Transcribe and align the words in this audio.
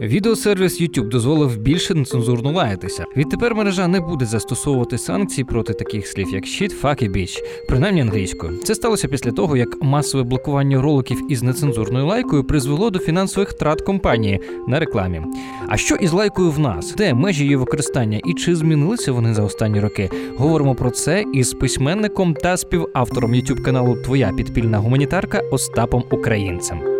Відеосервіс 0.00 0.80
YouTube 0.80 1.08
дозволив 1.08 1.58
більше 1.58 1.94
нецензурно 1.94 2.52
лаятися. 2.52 3.04
Відтепер 3.16 3.54
мережа 3.54 3.88
не 3.88 4.00
буде 4.00 4.24
застосовувати 4.24 4.98
санкції 4.98 5.44
проти 5.44 5.72
таких 5.72 6.06
слів, 6.06 6.28
як 6.32 6.44
shit, 6.44 6.80
fuck 6.82 7.04
і 7.04 7.08
bitch, 7.08 7.38
принаймні 7.68 8.00
англійською. 8.00 8.58
Це 8.58 8.74
сталося 8.74 9.08
після 9.08 9.30
того, 9.30 9.56
як 9.56 9.82
масове 9.82 10.24
блокування 10.24 10.82
роликів 10.82 11.32
із 11.32 11.42
нецензурною 11.42 12.06
лайкою 12.06 12.44
призвело 12.44 12.90
до 12.90 12.98
фінансових 12.98 13.50
втрат 13.50 13.80
компанії 13.80 14.40
на 14.68 14.80
рекламі. 14.80 15.22
А 15.68 15.76
що 15.76 15.94
із 15.94 16.12
лайкою 16.12 16.50
в 16.50 16.58
нас? 16.58 16.94
Де 16.94 17.14
межі 17.14 17.42
її 17.42 17.56
використання 17.56 18.20
і 18.26 18.34
чи 18.34 18.56
змінилися 18.56 19.12
вони 19.12 19.34
за 19.34 19.42
останні 19.42 19.80
роки? 19.80 20.10
Говоримо 20.36 20.74
про 20.74 20.90
це 20.90 21.24
із 21.34 21.52
письменником 21.52 22.34
та 22.34 22.56
співавтором 22.56 23.34
YouTube 23.34 23.62
каналу 23.62 23.96
Твоя 23.96 24.32
підпільна 24.36 24.78
гуманітарка 24.78 25.40
Остапом 25.50 26.04
Українцем. 26.10 26.99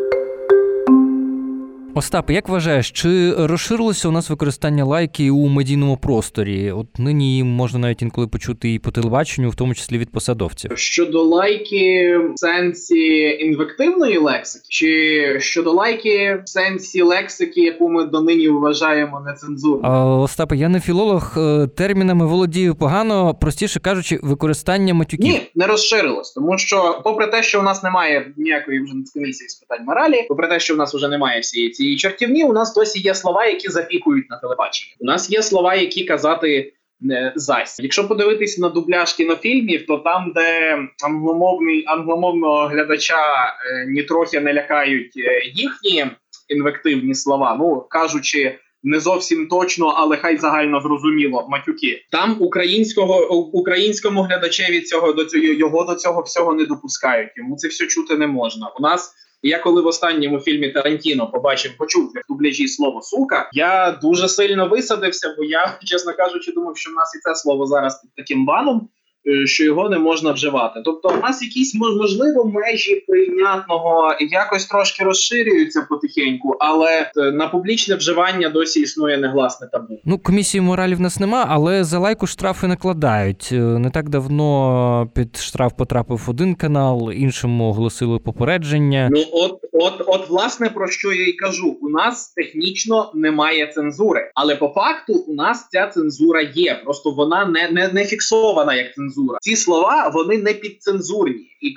Остапе, 1.95 2.35
як 2.35 2.49
вважаєш, 2.49 2.91
чи 2.91 3.33
розширилося 3.33 4.09
у 4.09 4.11
нас 4.11 4.31
використання 4.31 4.85
лайки 4.85 5.31
у 5.31 5.49
медійному 5.49 5.97
просторі? 5.97 6.73
От 6.73 6.99
нині 6.99 7.45
можна 7.45 7.79
навіть 7.79 8.03
інколи 8.03 8.27
почути 8.27 8.75
і 8.75 8.79
по 8.79 8.91
телебаченню, 8.91 9.49
в 9.49 9.55
тому 9.55 9.75
числі 9.75 9.99
від 9.99 10.13
посадовців. 10.13 10.71
Щодо 10.75 11.23
лайки 11.23 12.17
в 12.19 12.33
сенсі 12.35 13.21
інвективної 13.41 14.19
лексики, 14.19 14.65
чи 14.69 15.37
щодо 15.41 15.73
лайки 15.73 16.43
в 16.45 16.49
сенсі 16.49 17.03
лексики, 17.03 17.61
яку 17.61 17.89
ми 17.89 18.05
донині 18.05 18.49
вважаємо 18.49 19.21
нецензурною? 19.21 20.21
Остапе, 20.21 20.57
я 20.57 20.69
не 20.69 20.81
філолог, 20.81 21.35
е, 21.37 21.67
термінами 21.67 22.27
володію 22.27 22.75
погано, 22.75 23.35
простіше 23.35 23.81
кажучи, 23.81 24.19
використання 24.23 24.95
матюків. 24.95 25.27
Ні, 25.27 25.41
не 25.55 25.67
розширилось, 25.67 26.33
тому 26.33 26.59
що, 26.59 27.01
попри 27.05 27.27
те, 27.27 27.43
що 27.43 27.61
у 27.61 27.63
нас 27.63 27.83
немає 27.83 28.33
ніякої 28.37 28.81
вже 28.81 28.93
комісії 29.15 29.49
з 29.49 29.55
питань 29.55 29.87
моралі, 29.87 30.27
попри 30.29 30.49
те, 30.49 30.61
що 30.61 30.75
у 30.75 30.77
нас 30.77 30.95
вже 30.95 31.09
немає 31.09 31.41
всієї 31.41 31.71
цієї 31.81 31.97
чортівні, 31.97 32.45
у 32.45 32.53
нас 32.53 32.75
досі 32.75 33.01
є 33.01 33.15
слова, 33.15 33.47
які 33.47 33.69
запікують 33.69 34.31
на 34.31 34.37
телебаченні. 34.37 34.97
У 35.01 35.05
нас 35.05 35.31
є 35.31 35.43
слова, 35.43 35.75
які 35.75 36.05
казати. 36.05 36.73
не 37.01 37.33
Зась, 37.37 37.81
якщо 37.81 38.09
подивитись 38.09 38.59
на 38.59 38.69
дубляж 38.69 39.13
кінофільмів, 39.13 39.87
то 39.87 39.99
там, 39.99 40.33
де 40.35 40.79
англомовний 41.05 41.85
англомовного 41.87 42.67
глядача 42.67 43.17
е, 43.17 43.87
нітрохи 43.89 44.41
не 44.41 44.55
лякають 44.55 45.13
е, 45.17 45.43
їхні 45.55 46.07
інвективні 46.49 47.15
слова, 47.15 47.57
ну 47.61 47.87
кажучи 47.91 48.59
не 48.83 49.01
зовсім 49.01 49.49
точно, 49.49 49.87
але 49.87 50.17
хай 50.17 50.37
загально 50.37 50.81
зрозуміло 50.81 51.47
матюки. 51.51 52.05
Там 52.11 52.37
українського 52.41 53.33
українському 53.33 54.23
глядачеві 54.23 54.81
цього 54.81 55.13
до 55.13 55.25
цього 55.25 55.45
його 55.45 55.85
до 55.85 55.95
цього 55.95 56.23
всього 56.23 56.55
не 56.55 56.67
допускають. 56.67 57.31
Йому 57.37 57.57
це 57.57 57.69
все 57.69 57.87
чути 57.87 58.17
не 58.17 58.27
можна. 58.27 58.73
У 58.79 58.83
нас 58.83 59.15
я 59.43 59.59
коли 59.59 59.83
в 59.83 59.87
останньому 59.87 60.41
фільмі 60.41 60.69
Тарантіно 60.69 61.31
побачив, 61.31 61.77
почув 61.77 62.05
в 62.05 62.13
дубляжі 62.29 62.69
слово 62.69 63.03
сука, 63.03 63.51
я 63.53 63.99
дуже 64.03 64.29
сильно 64.29 64.69
висадився, 64.69 65.35
бо 65.39 65.45
я, 65.45 65.79
чесно 65.85 66.13
кажучи, 66.15 66.53
думав, 66.53 66.77
що 66.77 66.91
в 66.91 66.95
нас 66.95 67.15
і 67.17 67.19
це 67.19 67.35
слово 67.35 67.67
зараз 67.67 68.01
під 68.03 68.15
таким 68.15 68.47
баном. 68.47 68.89
Е, 69.27 69.47
що 69.47 69.65
його 69.65 69.89
не 69.89 69.99
можна 69.99 70.33
вживати, 70.33 70.83
тобто 70.85 71.09
у 71.09 71.23
нас 71.23 71.43
якісь 71.43 71.75
можливо 71.75 72.45
межі 72.45 72.95
прийнятного 72.95 74.15
якось 74.21 74.67
трошки 74.67 75.05
розширюються 75.05 75.87
потихеньку, 75.91 76.57
але 76.61 77.11
е, 77.17 77.33
на 77.33 77.49
публічне 77.49 77.95
вживання 77.95 78.49
досі 78.49 78.81
існує 78.81 79.19
негласне 79.19 79.69
табу. 79.73 80.01
Ну 80.05 80.19
комісії 80.19 80.61
моралі 80.61 80.95
в 80.95 81.01
нас 81.01 81.21
нема, 81.21 81.47
але 81.49 81.85
за 81.85 81.99
лайку 81.99 82.27
штрафи 82.27 82.67
накладають. 82.67 83.49
Е, 83.53 83.57
не 83.57 83.91
так 83.91 84.09
давно 84.09 85.11
під 85.15 85.37
штраф 85.37 85.73
потрапив 85.79 86.27
один 86.29 86.55
канал, 86.55 87.13
іншому 87.13 87.69
оголосили 87.69 88.19
попередження. 88.19 89.09
Ну 89.13 89.25
от, 89.33 89.61
от, 89.73 90.03
от, 90.07 90.29
власне 90.29 90.71
про 90.71 90.89
що 90.89 91.13
я 91.13 91.27
й 91.27 91.33
кажу: 91.33 91.79
у 91.81 91.89
нас 91.89 92.33
технічно 92.33 93.13
немає 93.15 93.67
цензури, 93.67 94.31
але 94.35 94.57
по 94.57 94.69
факту 94.69 95.15
у 95.15 95.35
нас 95.35 95.69
ця 95.71 95.87
цензура 95.87 96.41
є. 96.41 96.81
Просто 96.85 97.11
вона 97.11 97.47
не, 97.47 97.71
не, 97.71 97.89
не 97.89 98.05
фіксована 98.05 98.75
як 98.75 98.95
цензура. 98.95 99.39
Ці 99.41 99.57
слова 99.57 100.11
вони 100.15 100.39
не 100.39 100.53
підцензурні, 100.53 101.57
і 101.61 101.75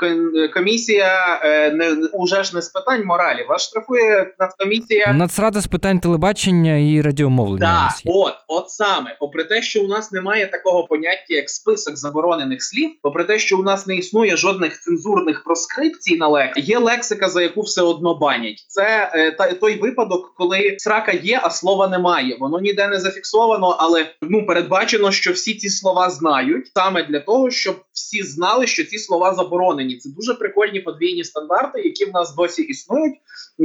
комісія 0.54 1.40
е, 1.44 1.72
не 1.72 1.92
уже 2.14 2.44
ж 2.44 2.56
не 2.56 2.62
з 2.62 2.70
питань 2.70 3.06
моралі. 3.06 3.46
Вас 3.50 3.64
штрафує 3.64 4.34
Нацкомісія 4.40 5.14
Нацрада 5.14 5.62
з 5.62 5.68
питань 5.68 6.00
телебачення 6.00 6.78
і 6.78 7.02
радіомовлення. 7.02 7.90
Так, 7.90 8.02
от, 8.06 8.34
от 8.48 8.70
саме, 8.70 9.18
попри 9.20 9.44
те, 9.44 9.62
що 9.62 9.84
у 9.84 9.88
нас 9.88 10.12
немає 10.12 10.48
такого 10.48 10.88
поняття, 10.88 11.34
як 11.34 11.50
список 11.50 11.98
заборонених 11.98 12.64
слів, 12.64 12.92
попри 13.02 13.24
те, 13.24 13.40
що 13.40 13.58
у 13.58 13.64
нас 13.64 13.88
не 13.88 13.96
існує 13.96 14.38
жодних 14.38 14.80
цензурних 14.80 15.44
проскрипцій 15.44 16.18
на 16.18 16.28
лексиці, 16.28 16.72
є 16.72 16.78
лексика, 16.78 17.30
за 17.30 17.42
яку 17.42 17.62
все 17.62 17.83
одно 17.84 18.16
банять. 18.16 18.66
Це 18.68 19.12
е, 19.16 19.32
та 19.32 19.54
той 19.54 19.80
випадок, 19.80 20.34
коли 20.38 20.76
срака 20.78 21.12
є, 21.12 21.40
а 21.44 21.50
слова 21.50 21.88
немає. 21.88 22.38
Воно 22.40 22.60
ніде 22.60 22.88
не 22.88 23.00
зафіксовано, 23.00 23.78
але 23.80 24.06
ну 24.22 24.46
передбачено, 24.46 25.12
що 25.12 25.32
всі 25.32 25.54
ці 25.54 25.70
слова 25.70 26.10
знають 26.10 26.72
саме 26.76 27.04
для 27.04 27.20
того, 27.20 27.52
щоб 27.52 27.76
всі 27.94 28.24
знали, 28.24 28.68
що 28.68 28.84
ці 28.84 28.98
слова 28.98 29.34
заборонені. 29.34 29.98
Це 29.98 30.10
дуже 30.10 30.34
прикольні 30.34 30.80
подвійні 30.80 31.24
стандарти, 31.24 31.82
які 31.82 32.06
в 32.06 32.14
нас 32.14 32.36
досі 32.36 32.62
існують. 32.62 33.14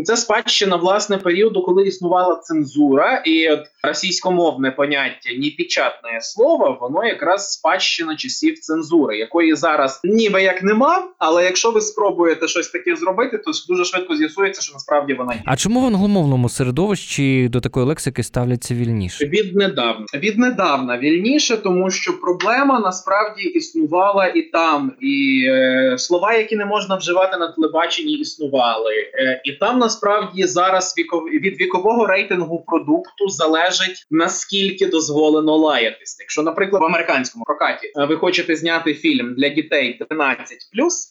Це 0.04 0.16
спадщина 0.16 0.76
власне 0.76 1.18
періоду, 1.18 1.62
коли 1.62 1.86
існувала 1.86 2.36
цензура, 2.36 3.22
і 3.26 3.48
от 3.48 3.60
російськомовне 3.82 4.70
поняття 4.70 5.30
«непечатне 5.38 6.20
слово, 6.20 6.78
воно 6.80 7.04
якраз 7.04 7.52
спадщина 7.52 8.16
часів 8.16 8.58
цензури, 8.58 9.18
якої 9.18 9.54
зараз 9.54 10.00
ніби 10.04 10.42
як 10.42 10.62
нема. 10.62 11.08
Але 11.18 11.44
якщо 11.44 11.70
ви 11.70 11.80
спробуєте 11.80 12.48
щось 12.48 12.68
таке 12.68 12.96
зробити, 12.96 13.38
то 13.38 13.50
дуже 13.68 13.84
швидко 13.84 14.16
з'ясується, 14.16 14.62
що 14.62 14.72
насправді 14.72 15.14
вона 15.14 15.34
є. 15.34 15.42
А 15.46 15.56
чому 15.56 15.80
в 15.80 15.86
англомовному 15.86 16.48
середовищі 16.48 17.48
до 17.48 17.60
такої 17.60 17.86
лексики 17.86 18.22
ставляться 18.22 18.74
вільніше? 18.74 19.24
Віднедавна 19.26 20.06
віднедавна 20.14 20.98
вільніше, 20.98 21.56
тому 21.56 21.90
що 21.90 22.20
проблема 22.20 22.80
насправді 22.80 23.42
існувала 23.42 24.17
і 24.26 24.42
там, 24.42 24.92
і 25.00 25.44
е, 25.48 25.94
слова, 25.98 26.34
які 26.34 26.56
не 26.56 26.64
можна 26.64 26.96
вживати 26.96 27.36
на 27.36 27.52
телебаченні, 27.52 28.12
існували, 28.12 28.94
е, 28.94 29.40
і 29.44 29.52
там 29.52 29.78
насправді 29.78 30.44
зараз 30.44 30.94
віков... 30.98 31.24
від 31.24 31.60
вікового 31.60 32.06
рейтингу 32.06 32.64
продукту 32.66 33.28
залежить 33.28 34.06
наскільки 34.10 34.86
дозволено 34.86 35.56
лаятись. 35.56 36.16
Якщо, 36.20 36.42
наприклад, 36.42 36.82
в 36.82 36.84
американському 36.84 37.44
прокаті 37.44 37.86
е, 37.86 38.04
ви 38.04 38.16
хочете 38.16 38.56
зняти 38.56 38.94
фільм 38.94 39.34
для 39.34 39.48
дітей 39.48 40.00
13+, 40.10 40.36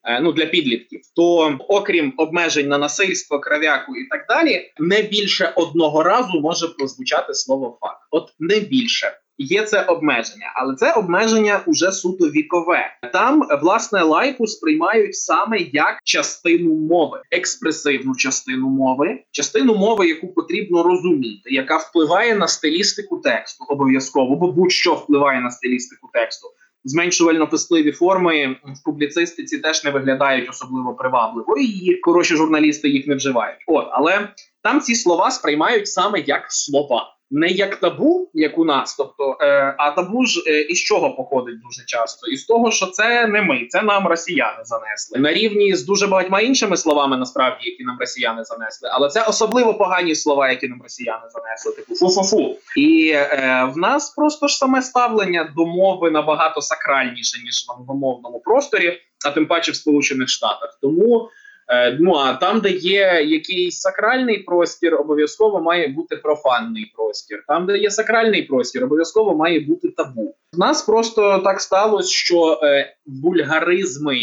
е, 0.04 0.20
ну 0.22 0.32
для 0.32 0.46
підлітків, 0.46 1.02
то 1.16 1.58
окрім 1.68 2.14
обмежень 2.18 2.68
на 2.68 2.78
насильство, 2.78 3.40
кров'яку 3.40 3.96
і 3.96 4.08
так 4.10 4.26
далі, 4.30 4.72
не 4.80 5.02
більше 5.02 5.54
одного 5.56 6.04
разу 6.04 6.42
може 6.42 6.68
прозвучати 6.68 7.34
слово 7.34 7.78
факт. 7.82 8.02
От 8.12 8.30
не 8.40 8.60
більше. 8.60 9.12
Є 9.38 9.64
це 9.64 9.82
обмеження, 9.82 10.52
але 10.56 10.76
це 10.76 10.94
обмеження 10.94 11.62
уже 11.66 11.92
суто 11.92 12.26
вікове. 12.30 12.98
Там 13.14 13.48
власне 13.62 14.04
лайку 14.04 14.48
сприймають 14.48 15.16
саме 15.16 15.58
як 15.60 16.00
частину 16.04 16.74
мови, 16.74 17.22
експресивну 17.32 18.16
частину 18.16 18.70
мови, 18.70 19.20
частину 19.32 19.76
мови, 19.76 20.08
яку 20.08 20.28
потрібно 20.28 20.84
розуміти, 20.84 21.50
яка 21.50 21.78
впливає 21.78 22.36
на 22.36 22.48
стилістику 22.48 23.18
тексту 23.18 23.66
обов'язково, 23.70 24.36
бо 24.36 24.52
будь-що 24.52 24.94
впливає 24.94 25.42
на 25.42 25.52
стилістику 25.52 26.10
тексту. 26.14 26.48
Зменшувально 26.84 27.48
писливі 27.48 27.92
форми 27.92 28.48
в 28.48 28.84
публіцистиці 28.86 29.58
теж 29.58 29.84
не 29.84 29.92
виглядають 29.92 30.50
особливо 30.50 30.94
привабливо, 30.94 31.58
і 31.58 32.00
хороші 32.02 32.36
журналісти 32.36 32.90
їх 32.90 33.08
не 33.08 33.16
вживають. 33.16 33.60
От 33.68 33.88
але 33.92 34.30
там 34.64 34.82
ці 34.82 34.96
слова 34.96 35.32
сприймають 35.32 35.88
саме 35.88 36.20
як 36.20 36.46
слова 36.50 37.17
не 37.32 37.48
як 37.48 37.76
табу, 37.76 38.30
як 38.34 38.58
у 38.58 38.66
нас, 38.66 38.96
тобто, 38.96 39.38
е, 39.42 39.76
а 39.78 39.92
табу 39.92 40.26
ж 40.26 40.44
е, 40.48 40.62
із 40.62 40.80
чого 40.80 41.16
походить 41.16 41.62
дуже 41.62 41.86
часто? 41.86 42.28
Із 42.28 42.46
того, 42.46 42.72
що 42.72 42.86
це 42.86 43.28
не 43.28 43.42
ми, 43.42 43.68
це 43.70 43.82
нам 43.82 44.08
росіяни 44.08 44.64
занесли 44.64 45.20
на 45.20 45.34
рівні 45.34 45.76
з 45.76 45.86
дуже 45.86 46.08
багатьма 46.08 46.42
іншими 46.42 46.78
словами, 46.78 47.18
насправді, 47.18 47.70
які 47.70 47.84
нам 47.84 47.98
росіяни 48.00 48.44
занесли, 48.44 48.90
але 48.94 49.10
це 49.10 49.24
особливо 49.24 49.74
погані 49.74 50.16
слова, 50.16 50.50
які 50.50 50.68
нам 50.68 50.82
росіяни 50.84 51.24
занесли, 51.30 51.72
типу 51.72 51.96
фу-фу-фу. 51.96 52.58
І 52.78 53.12
е, 53.16 53.72
в 53.76 53.78
нас 53.78 54.10
просто 54.10 54.48
ж 54.48 54.58
саме 54.58 54.82
ставлення 54.82 55.54
до 55.56 55.66
мови 55.66 56.12
набагато 56.12 56.62
сакральніше 56.62 57.44
ніж 57.44 57.66
в 57.68 57.72
англомовному 57.72 58.40
просторі, 58.40 59.02
а 59.26 59.32
тим 59.32 59.46
паче 59.46 59.72
в 59.72 59.76
Сполучених 59.76 60.30
Штатах. 60.30 60.78
Тому. 60.82 61.30
Е, 61.70 61.98
ну 62.00 62.14
а 62.14 62.34
там, 62.34 62.60
де 62.60 62.70
є 62.70 63.26
якийсь 63.28 63.80
сакральний 63.80 64.38
простір, 64.38 64.96
обов'язково 64.96 65.62
має 65.62 65.88
бути 65.88 66.16
профанний 66.16 66.92
простір. 66.96 67.44
Там, 67.48 67.66
де 67.66 67.78
є 67.78 67.92
сакральний 67.92 68.44
простір, 68.44 68.84
обов'язково 68.84 69.36
має 69.36 69.60
бути 69.60 69.90
табу. 69.90 70.36
У 70.54 70.58
нас 70.58 70.82
просто 70.82 71.40
так 71.40 71.62
сталося, 71.62 72.12
що 72.12 72.60
е, 72.64 72.96
бульгаризми, 73.06 74.20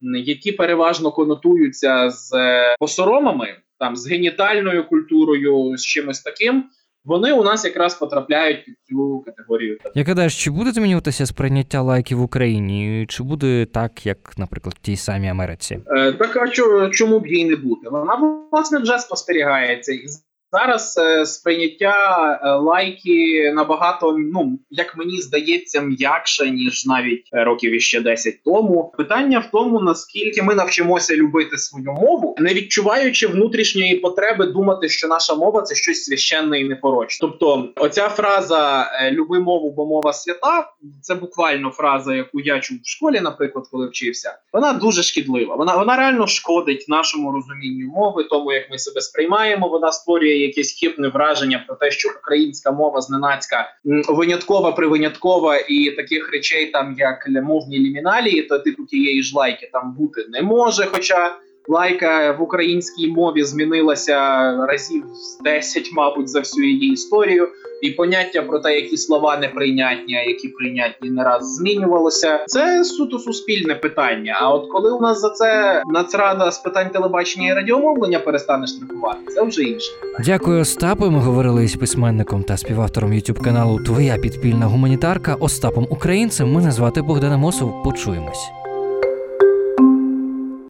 які 0.00 0.52
переважно 0.52 1.12
конотуються 1.12 2.10
з 2.10 2.32
е, 2.34 2.76
посоромами, 2.80 3.56
там 3.78 3.96
з 3.96 4.08
генітальною 4.08 4.88
культурою, 4.88 5.76
з 5.76 5.86
чимось 5.86 6.20
таким. 6.20 6.64
Вони 7.04 7.32
у 7.32 7.44
нас 7.44 7.64
якраз 7.64 7.94
потрапляють 7.94 8.64
під 8.64 8.74
цю 8.88 9.22
категорію. 9.26 9.78
Я 9.94 10.04
гадаєш, 10.04 10.44
чи 10.44 10.50
буде 10.50 10.72
змінюватися 10.72 11.26
сприйняття 11.26 11.82
лайків 11.82 12.18
в 12.18 12.22
Україні, 12.22 13.06
чи 13.08 13.22
буде 13.22 13.66
так, 13.66 14.06
як, 14.06 14.32
наприклад, 14.36 14.74
в 14.74 14.84
тій 14.84 14.96
самій 14.96 15.28
Америці? 15.28 15.80
Е, 15.86 16.12
так 16.12 16.36
а 16.36 16.48
чому 16.90 17.20
б 17.20 17.26
їй 17.26 17.44
не 17.44 17.56
бути? 17.56 17.88
Вона 17.88 18.46
власне 18.52 18.78
вже 18.78 18.98
спостерігається. 18.98 19.92
І 19.92 20.06
зараз 20.52 20.98
е, 20.98 21.26
сприйняття 21.26 22.40
е, 22.42 22.50
лайки 22.50 23.52
набагато, 23.54 24.16
ну 24.18 24.58
як 24.70 24.96
мені 24.96 25.20
здається, 25.20 25.80
м'якше 25.80 26.50
ніж 26.50 26.86
навіть 26.86 27.28
е, 27.32 27.44
років 27.44 27.76
іще 27.76 28.00
10 28.00 28.42
тому. 28.44 28.92
Питання 28.96 29.38
в 29.38 29.50
тому, 29.50 29.80
наскільки 29.80 30.42
ми 30.42 30.54
навчимося 30.54 31.16
любити 31.16 31.58
свою 31.58 31.92
мову, 31.92 32.36
не 32.38 32.54
відчуваючи 32.54 33.26
внутрішньої 33.26 33.96
потреби 33.96 34.46
думати, 34.46 34.88
що 34.88 35.08
наша 35.08 35.34
мова 35.34 35.62
це 35.62 35.74
щось 35.74 36.04
священне 36.04 36.60
і 36.60 36.68
непорочне. 36.68 37.28
Тобто, 37.28 37.68
оця 37.76 38.08
фраза 38.08 38.90
люби 39.12 39.40
мову, 39.40 39.70
бо 39.76 39.86
мова 39.86 40.12
свята 40.12 40.70
це 41.00 41.14
буквально 41.14 41.70
фраза, 41.70 42.14
яку 42.14 42.40
я 42.40 42.60
чув 42.60 42.78
в 42.84 42.88
школі, 42.88 43.20
наприклад, 43.20 43.64
коли 43.70 43.88
вчився. 43.88 44.38
Вона 44.52 44.72
дуже 44.72 45.02
шкідлива. 45.02 45.56
Вона 45.56 45.76
вона 45.76 45.96
реально 45.96 46.26
шкодить 46.26 46.84
нашому 46.88 47.32
розумінню 47.32 47.86
мови, 47.86 48.24
тому 48.30 48.52
як 48.52 48.70
ми 48.70 48.78
себе 48.78 49.00
сприймаємо. 49.00 49.68
Вона 49.68 49.92
створює 49.92 50.39
якесь 50.40 50.80
хибне 50.80 51.08
враження 51.08 51.64
про 51.66 51.76
те, 51.76 51.90
що 51.90 52.08
українська 52.22 52.72
мова 52.72 53.00
зненацька 53.00 53.72
виняткова, 54.08 54.72
привиняткова 54.72 55.56
і 55.56 55.90
таких 55.90 56.32
речей, 56.32 56.66
там 56.66 56.94
як 56.98 57.28
мовні 57.28 57.78
ліміналії, 57.78 58.42
то 58.42 58.58
типу 58.58 58.84
тієї 58.84 59.22
ж 59.22 59.36
лайки 59.36 59.70
там 59.72 59.94
бути 59.98 60.26
не 60.28 60.42
може. 60.42 60.86
Хоча 60.86 61.36
лайка 61.68 62.32
в 62.32 62.42
українській 62.42 63.08
мові 63.08 63.44
змінилася 63.44 64.16
разів 64.66 65.04
з 65.14 65.42
10, 65.42 65.92
мабуть, 65.92 66.28
за 66.28 66.38
всю 66.38 66.66
її 66.66 66.92
історію. 66.92 67.48
І 67.80 67.90
поняття 67.90 68.42
про 68.42 68.58
те, 68.58 68.74
які 68.74 68.96
слова 68.96 69.36
неприйнятні, 69.36 70.16
а 70.16 70.22
які 70.22 70.48
прийнятні 70.48 71.10
не 71.10 71.24
раз 71.24 71.56
змінювалося. 71.56 72.44
Це 72.46 72.84
суто 72.84 73.18
суспільне 73.18 73.74
питання. 73.74 74.38
А 74.40 74.54
от 74.54 74.70
коли 74.70 74.92
у 74.92 75.00
нас 75.00 75.20
за 75.20 75.30
це 75.30 75.82
Нацрада 75.86 76.50
з 76.50 76.58
питань 76.58 76.90
телебачення 76.90 77.48
і 77.48 77.54
радіомовлення 77.54 78.18
перестане 78.18 78.66
штрафувати, 78.66 79.18
це 79.34 79.42
вже 79.42 79.62
інше. 79.62 79.92
Дякую, 80.24 80.60
Остапу. 80.60 81.10
Ми 81.10 81.18
говорили 81.18 81.64
із 81.64 81.76
письменником 81.76 82.42
та 82.42 82.56
співавтором 82.56 83.12
youtube 83.12 83.44
каналу 83.44 83.78
Твоя 83.78 84.16
підпільна 84.16 84.66
гуманітарка 84.66 85.34
Остапом 85.34 85.86
Українцем. 85.90 86.52
Мене 86.52 86.72
звати 86.72 87.02
Богдан 87.02 87.32
Амосов. 87.32 87.82
Почуємось. 87.82 88.59